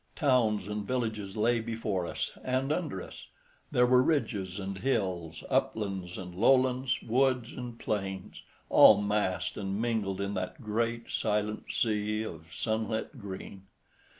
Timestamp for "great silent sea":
10.63-12.23